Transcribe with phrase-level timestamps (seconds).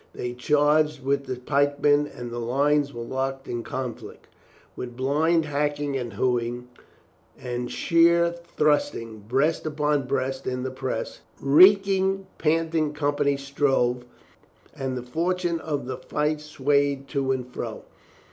[0.15, 4.25] They charged with the pikemen and the lines were locked in con flict.
[4.75, 6.69] With blind hacking and hewing,
[7.39, 14.03] with sheer thrusting, breast upon breast in the press, the reek ing, panting companies strove,
[14.75, 17.83] and the fortune of the fight swayed to and fro.